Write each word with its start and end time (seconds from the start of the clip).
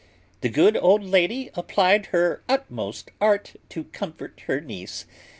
The 0.39 0.49
good 0.49 0.75
old 0.77 1.03
lady 1.03 1.51
applied 1.53 2.07
her 2.07 2.41
utmost 2.49 3.11
art 3.21 3.51
to 3.69 3.83
comfort 3.83 4.41
her 4.47 4.59
niece. 4.59 5.05